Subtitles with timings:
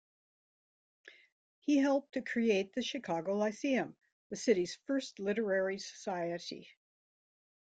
[1.59, 3.95] He helped to create the Chicago Lyceum,
[4.31, 6.69] the city's first literary society.